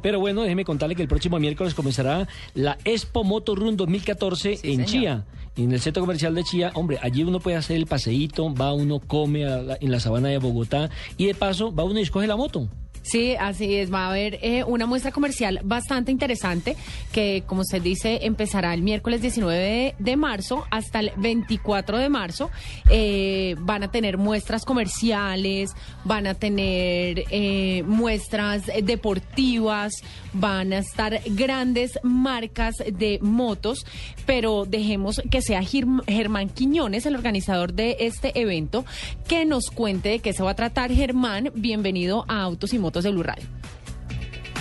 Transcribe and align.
Pero 0.00 0.20
bueno, 0.20 0.42
déjeme 0.42 0.64
contarle 0.64 0.94
que 0.94 1.02
el 1.02 1.08
próximo 1.08 1.40
miércoles 1.40 1.74
comenzará 1.74 2.28
la 2.54 2.78
Expo 2.84 3.24
Moto 3.24 3.56
Run 3.56 3.76
2014 3.76 4.56
Sí, 4.58 4.70
en 4.70 4.86
señor. 4.86 4.86
Chía, 4.86 5.24
en 5.56 5.72
el 5.72 5.80
centro 5.80 6.04
comercial 6.04 6.36
de 6.36 6.44
Chía. 6.44 6.70
Hombre, 6.74 7.00
allí 7.02 7.24
uno 7.24 7.40
puede 7.40 7.56
hacer 7.56 7.74
el 7.76 7.86
paseíto, 7.86 8.54
va 8.54 8.72
uno, 8.72 9.00
come 9.00 9.40
la- 9.44 9.76
en 9.80 9.90
la 9.90 9.98
sabana 9.98 10.28
de 10.28 10.38
Bogotá 10.38 10.88
y 11.16 11.26
de 11.26 11.34
paso 11.34 11.74
va 11.74 11.82
uno 11.82 11.98
y 11.98 12.02
escoge 12.02 12.28
la 12.28 12.36
moto. 12.36 12.68
Sí, 13.08 13.36
así 13.40 13.76
es. 13.76 13.90
Va 13.90 14.04
a 14.04 14.10
haber 14.10 14.38
eh, 14.42 14.64
una 14.64 14.84
muestra 14.84 15.12
comercial 15.12 15.60
bastante 15.64 16.12
interesante 16.12 16.76
que, 17.10 17.42
como 17.46 17.62
usted 17.62 17.80
dice, 17.80 18.18
empezará 18.26 18.74
el 18.74 18.82
miércoles 18.82 19.22
19 19.22 19.94
de, 19.98 20.16
marzo 20.18 20.66
hasta 20.70 21.00
el 21.00 21.12
24 21.16 21.96
de 21.96 22.10
marzo. 22.10 22.50
Eh, 22.90 23.56
van 23.60 23.82
a 23.82 23.90
tener 23.90 24.18
muestras 24.18 24.66
comerciales, 24.66 25.70
van 26.04 26.26
a 26.26 26.34
tener 26.34 27.24
eh, 27.30 27.82
muestras 27.86 28.64
deportivas, 28.82 29.94
van 30.34 30.74
a 30.74 30.78
estar 30.78 31.18
grandes 31.30 31.98
marcas 32.02 32.74
de 32.76 33.20
motos, 33.22 33.86
pero 34.26 34.66
dejemos 34.66 35.22
que 35.30 35.40
sea 35.40 35.62
Germán 35.62 36.50
Quiñones, 36.50 37.06
el 37.06 37.14
organizador 37.14 37.72
de 37.72 37.96
este 38.00 38.38
evento, 38.38 38.84
que 39.26 39.46
nos 39.46 39.70
cuente 39.70 40.10
de 40.10 40.18
qué 40.18 40.34
se 40.34 40.42
va 40.42 40.50
a 40.50 40.56
tratar. 40.56 40.92
Germán, 40.92 41.50
bienvenido 41.54 42.26
a 42.28 42.42
Autos 42.42 42.74
y 42.74 42.78
Motos 42.78 42.97
de 43.04 43.12
Blue 43.12 43.22
Radio. 43.22 43.46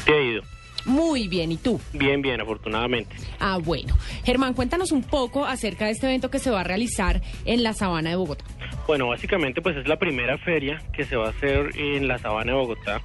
¿Qué 0.05 0.13
ha 0.13 0.21
ido? 0.21 0.41
Muy 0.85 1.27
bien, 1.27 1.51
¿y 1.51 1.57
tú? 1.57 1.81
Bien, 1.91 2.21
bien, 2.21 2.39
afortunadamente. 2.39 3.13
Ah, 3.39 3.57
bueno. 3.61 3.97
Germán, 4.23 4.53
cuéntanos 4.53 4.93
un 4.93 5.03
poco 5.03 5.45
acerca 5.45 5.85
de 5.85 5.91
este 5.91 6.07
evento 6.07 6.31
que 6.31 6.39
se 6.39 6.49
va 6.49 6.61
a 6.61 6.63
realizar 6.63 7.21
en 7.43 7.61
la 7.61 7.73
Sabana 7.73 8.11
de 8.11 8.15
Bogotá. 8.15 8.45
Bueno, 8.87 9.09
básicamente 9.09 9.61
pues 9.61 9.75
es 9.75 9.85
la 9.85 9.99
primera 9.99 10.37
feria 10.37 10.81
que 10.93 11.03
se 11.03 11.17
va 11.17 11.27
a 11.27 11.29
hacer 11.31 11.77
en 11.77 12.07
la 12.07 12.17
sabana 12.19 12.53
de 12.53 12.57
Bogotá. 12.57 13.01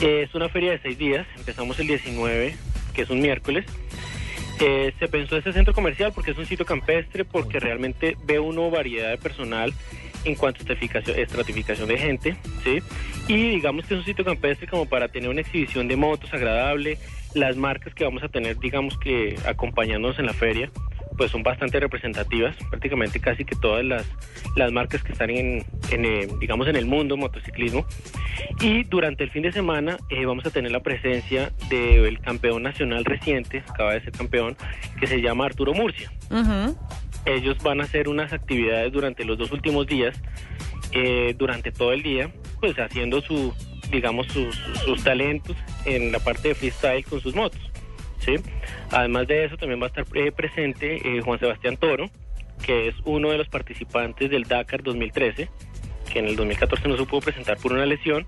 Eh, 0.00 0.24
es 0.26 0.34
una 0.34 0.48
feria 0.48 0.72
de 0.72 0.80
seis 0.80 0.98
días, 0.98 1.26
empezamos 1.36 1.78
el 1.78 1.86
19, 1.86 2.56
que 2.92 3.02
es 3.02 3.10
un 3.10 3.20
miércoles. 3.20 3.64
Eh, 4.58 4.92
se 4.98 5.06
pensó 5.06 5.36
este 5.36 5.52
centro 5.52 5.72
comercial 5.74 6.12
porque 6.12 6.32
es 6.32 6.38
un 6.38 6.46
sitio 6.46 6.66
campestre, 6.66 7.24
porque 7.24 7.60
realmente 7.60 8.16
ve 8.24 8.40
uno 8.40 8.68
variedad 8.68 9.10
de 9.10 9.18
personal 9.18 9.72
en 10.26 10.34
cuanto 10.34 10.60
a 10.60 10.72
estratificación, 10.72 11.88
de 11.88 11.98
gente, 11.98 12.36
¿sí? 12.64 12.82
Y 13.28 13.50
digamos 13.50 13.86
que 13.86 13.94
es 13.94 14.00
un 14.00 14.06
sitio 14.06 14.24
campestre 14.24 14.66
como 14.66 14.86
para 14.86 15.08
tener 15.08 15.30
una 15.30 15.40
exhibición 15.40 15.86
de 15.88 15.96
motos 15.96 16.32
agradable. 16.34 16.98
Las 17.34 17.56
marcas 17.56 17.94
que 17.94 18.04
vamos 18.04 18.22
a 18.22 18.28
tener, 18.28 18.58
digamos 18.58 18.98
que 18.98 19.36
acompañándonos 19.46 20.18
en 20.18 20.26
la 20.26 20.32
feria, 20.32 20.70
pues 21.16 21.30
son 21.30 21.42
bastante 21.42 21.78
representativas, 21.78 22.56
prácticamente 22.70 23.20
casi 23.20 23.44
que 23.44 23.54
todas 23.56 23.84
las, 23.84 24.04
las 24.56 24.72
marcas 24.72 25.02
que 25.02 25.12
están 25.12 25.30
en, 25.30 25.64
en, 25.90 26.04
eh, 26.04 26.28
digamos, 26.40 26.66
en 26.66 26.76
el 26.76 26.86
mundo 26.86 27.16
motociclismo. 27.16 27.86
Y 28.60 28.84
durante 28.84 29.24
el 29.24 29.30
fin 29.30 29.42
de 29.42 29.52
semana 29.52 29.96
eh, 30.10 30.24
vamos 30.24 30.44
a 30.46 30.50
tener 30.50 30.72
la 30.72 30.80
presencia 30.80 31.52
del 31.70 32.18
campeón 32.20 32.62
nacional 32.62 33.04
reciente, 33.04 33.62
acaba 33.68 33.92
de 33.92 34.00
ser 34.02 34.12
campeón, 34.12 34.56
que 34.98 35.06
se 35.06 35.20
llama 35.20 35.46
Arturo 35.46 35.72
Murcia. 35.72 36.10
Ujú. 36.30 36.76
Ellos 37.26 37.58
van 37.60 37.80
a 37.80 37.84
hacer 37.84 38.08
unas 38.08 38.32
actividades 38.32 38.92
durante 38.92 39.24
los 39.24 39.36
dos 39.36 39.50
últimos 39.50 39.86
días, 39.86 40.20
eh, 40.92 41.34
durante 41.36 41.72
todo 41.72 41.92
el 41.92 42.02
día, 42.02 42.30
pues 42.60 42.76
haciendo 42.78 43.20
su, 43.20 43.52
digamos, 43.90 44.28
sus, 44.28 45.02
talentos 45.02 45.56
en 45.84 46.12
la 46.12 46.20
parte 46.20 46.48
de 46.48 46.54
freestyle 46.54 47.04
con 47.04 47.20
sus 47.20 47.34
motos. 47.34 47.60
¿sí? 48.20 48.36
Además 48.90 49.26
de 49.26 49.44
eso, 49.44 49.56
también 49.56 49.80
va 49.80 49.86
a 49.86 49.88
estar 49.88 50.04
eh, 50.14 50.30
presente 50.30 50.96
eh, 51.04 51.20
Juan 51.20 51.40
Sebastián 51.40 51.76
Toro, 51.76 52.08
que 52.64 52.88
es 52.88 52.94
uno 53.04 53.30
de 53.30 53.38
los 53.38 53.48
participantes 53.48 54.30
del 54.30 54.44
Dakar 54.44 54.84
2013, 54.84 55.48
que 56.12 56.18
en 56.20 56.26
el 56.26 56.36
2014 56.36 56.88
no 56.88 56.96
se 56.96 57.04
pudo 57.06 57.20
presentar 57.22 57.56
por 57.58 57.72
una 57.72 57.86
lesión. 57.86 58.26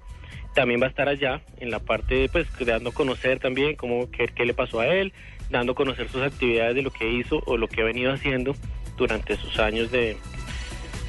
También 0.55 0.81
va 0.81 0.87
a 0.87 0.89
estar 0.89 1.09
allá 1.09 1.43
en 1.59 1.71
la 1.71 1.79
parte, 1.79 2.29
pues, 2.31 2.49
dando 2.67 2.91
a 2.91 2.93
conocer 2.93 3.39
también 3.39 3.77
cómo, 3.77 4.11
qué, 4.11 4.27
qué 4.27 4.45
le 4.45 4.55
pasó 4.55 4.81
a 4.81 4.89
él, 4.89 5.13
dando 5.51 5.73
a 5.73 5.75
conocer 5.77 6.09
sus 6.09 6.23
actividades 6.23 6.75
de 6.75 6.83
lo 6.83 6.91
que 6.91 7.09
hizo 7.09 7.43
o 7.47 7.57
lo 7.57 7.69
que 7.69 7.83
ha 7.83 7.85
venido 7.85 8.13
haciendo 8.13 8.55
durante 8.99 9.37
sus 9.37 9.59
años 9.59 9.91
de 9.91 10.17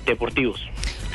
deportivos. 0.05 0.65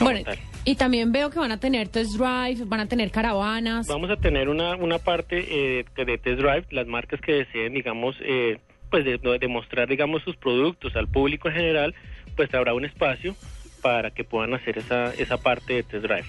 Bueno, 0.00 0.20
y 0.64 0.76
también 0.76 1.12
veo 1.12 1.30
que 1.30 1.38
van 1.38 1.52
a 1.52 1.60
tener 1.60 1.88
test 1.88 2.12
drive, 2.16 2.64
van 2.64 2.80
a 2.80 2.86
tener 2.86 3.10
caravanas. 3.10 3.86
Vamos 3.86 4.10
a 4.10 4.16
tener 4.16 4.48
una, 4.48 4.76
una 4.76 4.98
parte 4.98 5.44
eh, 5.48 5.84
de 5.94 6.18
test 6.18 6.40
drive, 6.40 6.64
las 6.70 6.86
marcas 6.86 7.20
que 7.20 7.32
deseen, 7.32 7.74
digamos, 7.74 8.16
eh, 8.20 8.58
pues 8.90 9.04
de, 9.04 9.18
de 9.18 9.86
digamos, 9.86 10.22
sus 10.22 10.36
productos 10.36 10.96
al 10.96 11.08
público 11.08 11.48
en 11.48 11.54
general, 11.54 11.94
pues 12.34 12.52
habrá 12.54 12.74
un 12.74 12.84
espacio 12.84 13.36
para 13.82 14.10
que 14.10 14.24
puedan 14.24 14.54
hacer 14.54 14.78
esa, 14.78 15.12
esa 15.14 15.36
parte 15.36 15.74
de 15.74 15.82
test 15.82 16.04
drive. 16.04 16.26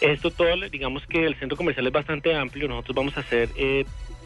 Esto 0.00 0.30
todo, 0.30 0.56
digamos 0.70 1.06
que 1.06 1.26
el 1.26 1.38
centro 1.38 1.56
comercial 1.56 1.86
es 1.86 1.92
bastante 1.92 2.34
amplio, 2.34 2.66
nosotros 2.66 2.96
vamos 2.96 3.16
a 3.16 3.20
hacer, 3.20 3.50
eh, 3.56 3.84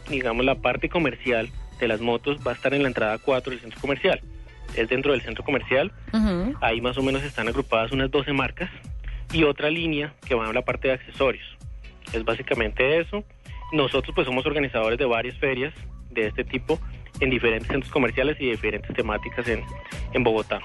digamos, 0.09 0.43
la 0.43 0.55
parte 0.55 0.89
comercial 0.89 1.49
de 1.79 1.87
las 1.87 2.01
motos 2.01 2.39
va 2.45 2.51
a 2.51 2.55
estar 2.55 2.73
en 2.73 2.81
la 2.81 2.87
entrada 2.87 3.17
4 3.19 3.51
del 3.51 3.59
centro 3.59 3.79
comercial. 3.79 4.21
Es 4.75 4.89
dentro 4.89 5.11
del 5.11 5.21
centro 5.21 5.43
comercial. 5.43 5.91
Ahí 6.61 6.81
más 6.81 6.97
o 6.97 7.01
menos 7.01 7.23
están 7.23 7.47
agrupadas 7.47 7.91
unas 7.91 8.11
12 8.11 8.33
marcas 8.33 8.69
y 9.31 9.43
otra 9.43 9.69
línea 9.69 10.13
que 10.27 10.35
va 10.35 10.47
a 10.47 10.53
la 10.53 10.63
parte 10.63 10.87
de 10.87 10.93
accesorios. 10.95 11.45
Es 12.13 12.23
básicamente 12.23 12.99
eso. 12.99 13.23
Nosotros 13.71 14.13
pues 14.15 14.25
somos 14.25 14.45
organizadores 14.45 14.97
de 14.99 15.05
varias 15.05 15.37
ferias 15.37 15.73
de 16.11 16.27
este 16.27 16.43
tipo 16.43 16.79
en 17.19 17.29
diferentes 17.29 17.67
centros 17.67 17.91
comerciales 17.91 18.37
y 18.39 18.49
diferentes 18.49 18.93
temáticas 18.95 19.47
en, 19.47 19.63
en 20.13 20.23
Bogotá. 20.23 20.59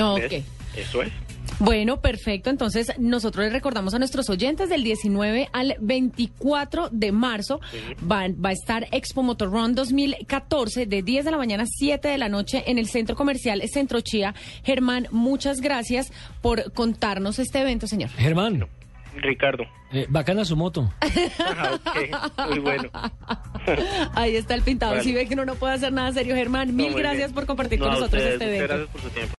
Ok. 0.00 0.20
¿Ves? 0.20 0.44
Eso 0.76 1.02
es. 1.02 1.12
Bueno, 1.58 2.00
perfecto. 2.00 2.50
Entonces, 2.50 2.92
nosotros 2.98 3.44
les 3.44 3.52
recordamos 3.52 3.94
a 3.94 3.98
nuestros 3.98 4.28
oyentes 4.30 4.68
del 4.68 4.82
19 4.82 5.48
al 5.52 5.76
24 5.80 6.88
de 6.90 7.12
marzo 7.12 7.60
Sí. 7.70 7.78
va, 8.04 8.24
va 8.28 8.48
a 8.50 8.52
estar 8.52 8.86
Expo 8.92 9.22
Motorrun 9.22 9.74
2014 9.74 10.86
de 10.86 11.02
10 11.02 11.24
de 11.24 11.30
la 11.30 11.36
mañana 11.36 11.62
a 11.64 11.66
7 11.66 12.08
de 12.08 12.18
la 12.18 12.28
noche 12.28 12.64
en 12.66 12.78
el 12.78 12.88
Centro 12.88 13.14
Comercial 13.16 13.62
Centro 13.72 14.00
Chía. 14.00 14.34
Germán, 14.64 15.06
muchas 15.10 15.60
gracias 15.60 16.12
por 16.40 16.72
contarnos 16.72 17.38
este 17.38 17.60
evento, 17.60 17.86
señor. 17.86 18.10
Germán, 18.10 18.66
Ricardo. 19.16 19.64
eh, 19.92 20.06
bacana 20.08 20.44
su 20.44 20.56
moto. 20.56 20.92
Ok, 21.72 22.48
Muy 22.48 22.58
bueno. 22.60 22.90
Ahí 24.14 24.36
está 24.36 24.54
el 24.54 24.62
pintado. 24.62 24.92
Vale. 24.92 25.04
Si 25.04 25.12
ve 25.12 25.26
que 25.26 25.34
uno 25.34 25.44
no 25.44 25.54
puede 25.54 25.74
hacer 25.74 25.92
nada 25.92 26.12
serio, 26.12 26.34
Germán, 26.34 26.74
mil 26.74 26.90
No, 26.92 26.96
gracias 26.96 27.26
bien. 27.28 27.34
por 27.34 27.46
compartir 27.46 27.78
No, 27.78 27.84
con 27.86 27.94
nosotros 27.94 28.22
ustedes, 28.22 28.32
este 28.34 28.46
muchas 28.46 28.56
evento. 28.56 28.74
Gracias 28.74 28.90
por 28.92 29.00
su 29.02 29.08
tiempo. 29.10 29.30